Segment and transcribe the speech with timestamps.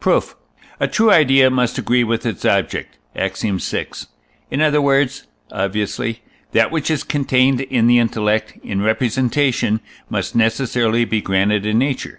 [0.00, 0.34] Proof.
[0.80, 3.42] A true idea must agree with its object (Ax.
[3.42, 3.86] vi.);
[4.50, 6.22] in other words (obviously),
[6.52, 12.18] that which is contained in the intellect in representation must necessarily be granted in nature.